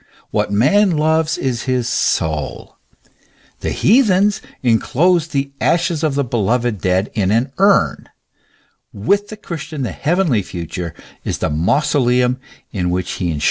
What 0.31 0.51
man 0.51 0.97
loves 0.97 1.37
is 1.37 1.65
his 1.69 1.87
soul. 1.87 2.75
The 3.59 3.69
heathens 3.69 4.41
enclosed 4.63 5.31
the 5.31 5.51
ashes 5.61 6.03
of 6.03 6.15
the 6.15 6.23
beloved 6.23 6.81
dead 6.81 7.11
in 7.13 7.29
an 7.29 7.51
urn; 7.59 8.09
with 8.91 9.27
the 9.27 9.37
Christian 9.37 9.83
the 9.83 9.91
heavenly 9.91 10.41
future 10.41 10.95
is 11.23 11.37
the 11.37 11.51
mausoleum 11.51 12.39
in 12.71 12.89
which 12.89 13.11
he 13.11 13.25
enshrines 13.25 13.31
his 13.33 13.39
Soul. 13.39 13.39